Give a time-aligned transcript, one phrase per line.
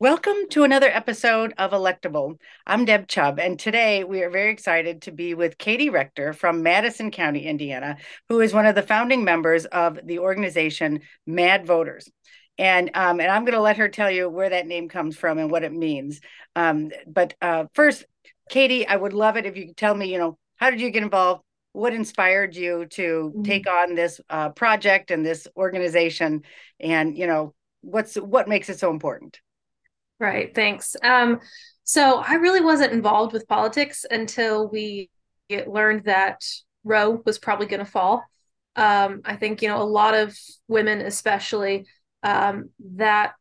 [0.00, 2.38] Welcome to another episode of Electable.
[2.64, 6.62] I'm Deb Chubb, and today we are very excited to be with Katie Rector from
[6.62, 7.96] Madison County, Indiana,
[8.28, 12.08] who is one of the founding members of the organization Mad Voters.
[12.58, 15.36] And um, and I'm going to let her tell you where that name comes from
[15.38, 16.20] and what it means.
[16.54, 18.04] Um, but uh, first,
[18.48, 20.90] Katie, I would love it if you could tell me, you know, how did you
[20.90, 21.42] get involved?
[21.72, 23.42] What inspired you to mm-hmm.
[23.42, 26.42] take on this uh, project and this organization?
[26.78, 29.40] And you know, what's what makes it so important?
[30.20, 30.52] Right.
[30.54, 30.96] Thanks.
[31.02, 31.40] Um,
[31.84, 35.10] so I really wasn't involved with politics until we
[35.66, 36.44] learned that
[36.84, 38.24] Roe was probably going to fall.
[38.76, 40.36] Um, I think, you know, a lot of
[40.66, 41.86] women, especially,
[42.22, 43.32] um, that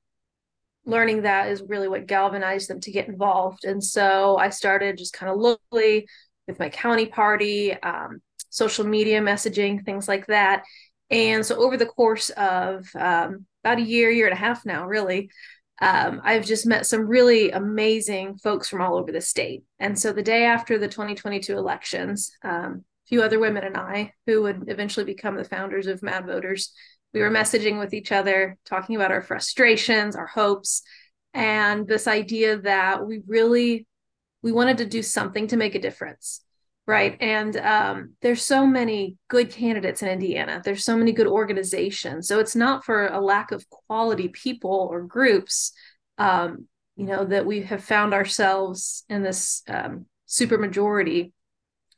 [0.85, 3.66] learning that is really what galvanized them to get involved.
[3.66, 6.07] And so I started just kind of locally
[6.48, 10.63] with my county party, um, social media messaging, things like that.
[11.09, 14.85] And so over the course of um, about a year, year and a half now,
[14.85, 15.30] really,
[15.80, 19.63] um, I've just met some really amazing folks from all over the state.
[19.79, 24.13] And so the day after the 2022 elections, um, a few other women and I,
[24.26, 26.74] who would eventually become the founders of Mad Voters,
[27.13, 30.82] we were messaging with each other, talking about our frustrations, our hopes,
[31.34, 33.85] and this idea that we really
[34.43, 36.41] we wanted to do something to make a difference
[36.88, 37.18] right.
[37.20, 40.62] And um, there's so many good candidates in indiana.
[40.63, 42.27] There's so many good organizations.
[42.27, 45.74] So it's not for a lack of quality people or groups
[46.18, 51.32] um, you know that we have found ourselves in this um, super majority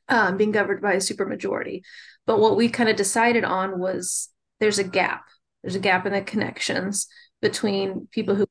[0.10, 1.84] um, being governed by a super majority
[2.30, 4.30] but what we kind of decided on was
[4.60, 5.26] there's a gap.
[5.64, 7.08] There's a gap in the connections
[7.42, 8.45] between people who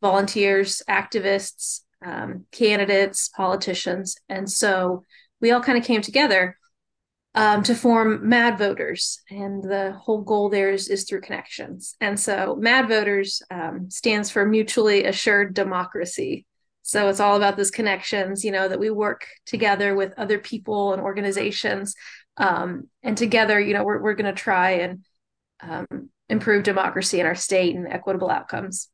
[0.00, 4.16] volunteers activists um, candidates, politicians.
[4.28, 5.04] And so
[5.40, 6.56] we all kind of came together
[7.34, 9.20] um, to form Mad Voters.
[9.30, 11.96] And the whole goal there is, is through connections.
[12.00, 16.46] And so Mad Voters um, stands for Mutually Assured Democracy.
[16.82, 20.92] So it's all about those connections, you know, that we work together with other people
[20.92, 21.94] and organizations.
[22.36, 25.04] Um, and together, you know, we're, we're going to try and
[25.60, 28.88] um, improve democracy in our state and equitable outcomes.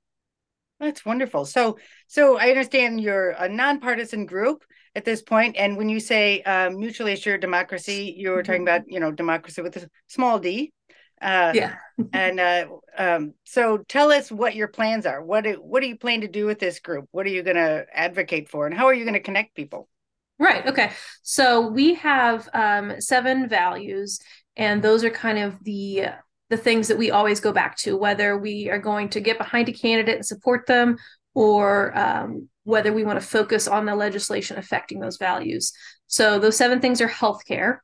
[0.81, 1.45] That's wonderful.
[1.45, 6.43] So, so I understand you're a nonpartisan group at this point, and when you say
[6.43, 8.47] uh, mutually assured democracy, you're mm-hmm.
[8.47, 10.73] talking about you know democracy with a small d.
[11.21, 11.75] Uh, yeah.
[12.13, 12.67] and uh,
[12.97, 15.23] um, so, tell us what your plans are.
[15.23, 17.07] What do, what do you plan to do with this group?
[17.11, 19.89] What are you going to advocate for, and how are you going to connect people?
[20.39, 20.65] Right.
[20.65, 20.93] Okay.
[21.23, 24.21] So we have um, seven values,
[24.57, 26.11] and those are kind of the
[26.51, 29.69] the things that we always go back to, whether we are going to get behind
[29.69, 30.97] a candidate and support them,
[31.35, 35.73] or um, whether we want to focus on the legislation affecting those values.
[36.07, 37.79] So those seven things are healthcare,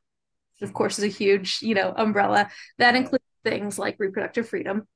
[0.61, 4.87] of course, is a huge you know umbrella that includes things like reproductive freedom,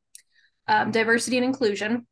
[0.68, 2.08] um, diversity and inclusion.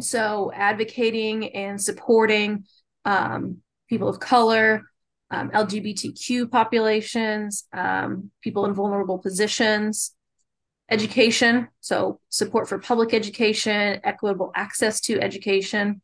[0.00, 2.64] So advocating and supporting
[3.04, 4.82] um, people of color,
[5.30, 10.14] um, LGBTQ populations, um, people in vulnerable positions,
[10.92, 16.02] education, so support for public education, equitable access to education,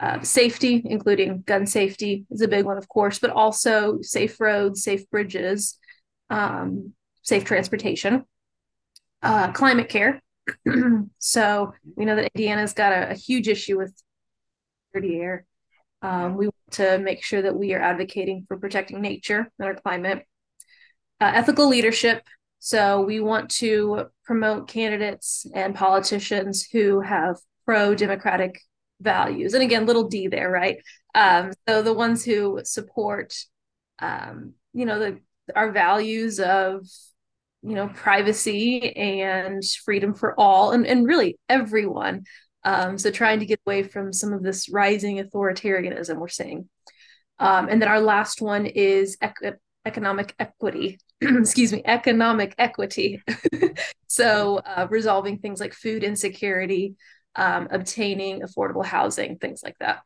[0.00, 4.82] uh, safety, including gun safety, is a big one, of course, but also safe roads,
[4.82, 5.78] safe bridges,
[6.30, 8.24] um, safe transportation,
[9.22, 10.22] uh, climate care.
[11.18, 13.94] so we know that Indiana's got a, a huge issue with
[14.94, 15.44] dirty air.
[16.00, 19.74] Um, we want to make sure that we are advocating for protecting nature and our
[19.74, 20.26] climate.
[21.20, 22.22] Uh, ethical leadership,
[22.64, 27.36] so we want to promote candidates and politicians who have
[27.66, 28.58] pro democratic
[29.02, 29.52] values.
[29.52, 30.78] And again, little d there, right?
[31.14, 33.36] Um, so the ones who support,
[33.98, 35.20] um, you know, the
[35.54, 36.86] our values of
[37.62, 42.24] you know privacy and freedom for all and, and really everyone
[42.64, 46.66] um, so trying to get away from some of this rising authoritarianism we're seeing
[47.38, 49.18] um, and then our last one is
[49.86, 53.22] economic equity excuse me economic equity.
[54.06, 56.94] So uh, resolving things like food insecurity
[57.34, 60.02] um, obtaining affordable housing things like that.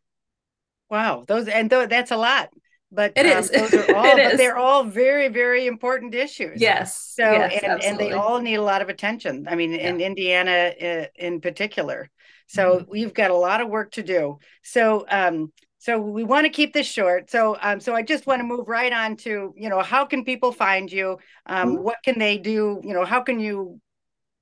[0.88, 2.48] Wow those and th- that's a lot
[2.90, 3.50] but it um, is.
[3.50, 6.58] those are all but they're all very very important issues.
[6.58, 9.46] Yes so yes, and, and they all need a lot of attention.
[9.46, 9.90] I mean yeah.
[9.90, 12.08] in indiana uh, in particular.
[12.46, 12.90] So mm-hmm.
[12.90, 14.38] we've got a lot of work to do.
[14.62, 17.30] So um so we want to keep this short.
[17.30, 20.24] So um so i just want to move right on to you know how can
[20.24, 21.18] people find you?
[21.46, 21.82] Um mm-hmm.
[21.82, 22.80] what can they do?
[22.82, 23.80] You know how can you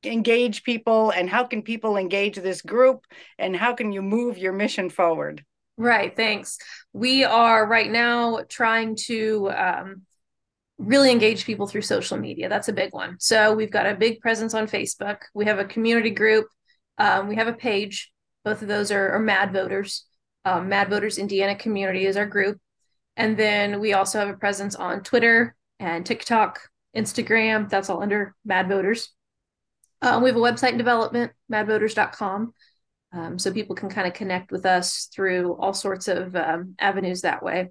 [0.05, 3.05] engage people and how can people engage this group?
[3.39, 5.45] And how can you move your mission forward?
[5.77, 6.59] Right thanks.
[6.93, 10.03] We are right now trying to um,
[10.79, 12.49] really engage people through social media.
[12.49, 13.17] That's a big one.
[13.19, 15.19] So we've got a big presence on facebook.
[15.35, 16.47] We have a community group.
[16.99, 18.11] Um, we have a page.
[18.45, 20.07] Both of those are, are Mad Voters.
[20.47, 22.59] Um, Mad Voters Indiana Community is our group.
[23.17, 26.61] And then we also have a presence on Twitter and TikTok,
[26.97, 27.69] Instagram.
[27.69, 29.11] That's all under Mad Voters.
[30.03, 32.55] Um, we have a website in development, madvoters.com.
[33.13, 37.23] Um, so people can kind of connect with us through all sorts of um, avenues
[37.23, 37.71] that way.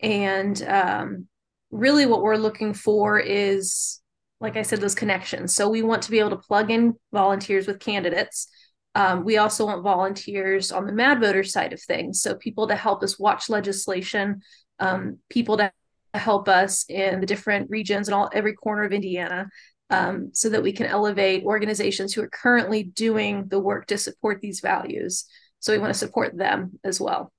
[0.00, 1.28] And um,
[1.70, 4.00] really, what we're looking for is,
[4.40, 5.54] like I said, those connections.
[5.54, 8.48] So we want to be able to plug in volunteers with candidates.
[8.94, 12.20] Um, we also want volunteers on the Mad Voter side of things.
[12.20, 14.42] So people to help us watch legislation,
[14.78, 15.72] um, people to
[16.12, 19.48] help us in the different regions and all every corner of Indiana
[19.90, 24.40] um, so that we can elevate organizations who are currently doing the work to support
[24.40, 25.24] these values.
[25.60, 27.32] So we want to support them as well.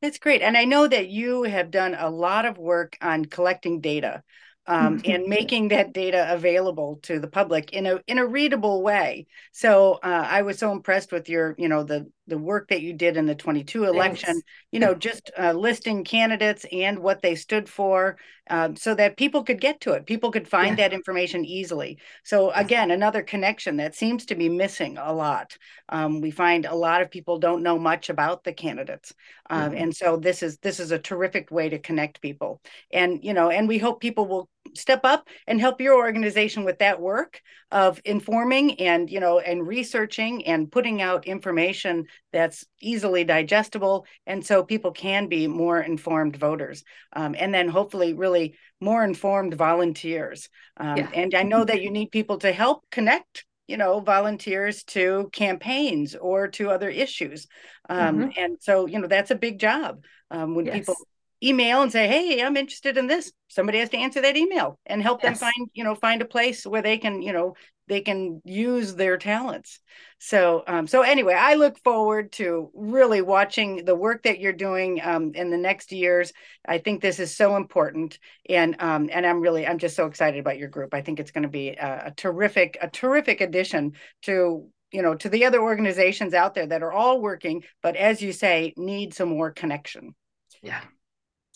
[0.00, 0.42] That's great.
[0.42, 4.22] And I know that you have done a lot of work on collecting data
[4.68, 9.26] um, and making that data available to the public in a in a readable way.
[9.50, 12.92] So uh, I was so impressed with your, you know, the the work that you
[12.92, 14.34] did in the 22 election.
[14.34, 14.46] Thanks.
[14.70, 18.18] You know, just uh, listing candidates and what they stood for,
[18.50, 20.04] um, so that people could get to it.
[20.04, 20.88] People could find yeah.
[20.88, 21.98] that information easily.
[22.24, 25.56] So again, another connection that seems to be missing a lot.
[25.88, 29.14] Um, we find a lot of people don't know much about the candidates,
[29.48, 29.76] uh, mm-hmm.
[29.78, 32.60] and so this is this is a terrific way to connect people.
[32.92, 36.78] And you know, and we hope people will step up and help your organization with
[36.78, 43.24] that work of informing and you know and researching and putting out information that's easily
[43.24, 46.82] digestible and so people can be more informed voters
[47.14, 50.48] um, and then hopefully really more informed volunteers
[50.78, 51.10] um, yeah.
[51.14, 56.14] and i know that you need people to help connect you know volunteers to campaigns
[56.14, 57.46] or to other issues
[57.90, 58.30] um, mm-hmm.
[58.36, 60.78] and so you know that's a big job um, when yes.
[60.78, 60.96] people
[61.42, 63.32] email and say hey i'm interested in this.
[63.50, 65.40] Somebody has to answer that email and help yes.
[65.40, 67.54] them find you know find a place where they can you know
[67.86, 69.80] they can use their talents.
[70.18, 75.00] So um, so anyway i look forward to really watching the work that you're doing
[75.02, 76.32] um, in the next years.
[76.66, 78.18] I think this is so important
[78.48, 80.92] and um, and i'm really i'm just so excited about your group.
[80.92, 83.92] I think it's going to be a, a terrific a terrific addition
[84.22, 88.20] to you know to the other organizations out there that are all working but as
[88.20, 90.14] you say need some more connection.
[90.62, 90.80] Yeah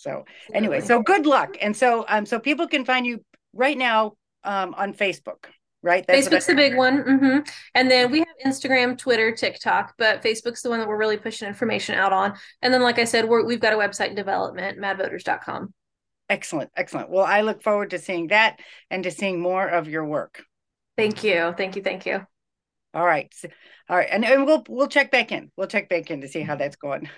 [0.03, 1.57] so anyway, so good luck.
[1.61, 5.45] And so um so people can find you right now um on Facebook,
[5.83, 6.05] right?
[6.07, 7.05] That's Facebook's the big one.
[7.05, 7.39] Mm-hmm.
[7.77, 11.47] And then we have Instagram, Twitter, TikTok, but Facebook's the one that we're really pushing
[11.47, 12.35] information out on.
[12.63, 15.73] And then, like I said, we're, we've got a website in development, madvoters.com.
[16.29, 16.71] Excellent.
[16.77, 17.11] Excellent.
[17.11, 18.59] Well, I look forward to seeing that
[18.91, 20.45] and to seeing more of your work.
[20.97, 21.55] Thank you.
[21.57, 21.83] Thank you.
[21.83, 22.27] Thank you.
[22.95, 23.33] All right.
[23.89, 24.09] All right.
[24.11, 25.51] And, and we'll we'll check back in.
[25.57, 27.09] We'll check back in to see how that's going.